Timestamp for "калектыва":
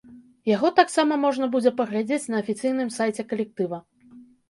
3.31-3.77